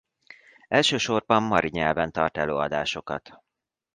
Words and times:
Elsősorban 0.67 1.43
mari 1.43 1.69
nyelven 1.71 2.11
tart 2.11 2.37
előadásokat. 2.37 3.41